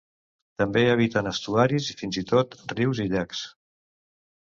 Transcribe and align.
També 0.61 0.81
habiten 0.93 1.29
estuaris 1.33 1.91
i 1.95 1.99
fins 2.01 2.19
i 2.25 2.27
tot 2.35 2.59
rius 2.81 3.07
i 3.07 3.09
llacs. 3.15 3.47